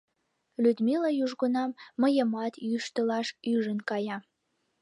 [0.63, 4.17] Людмила южгунам мыйымат йӱштылаш ӱжын кая.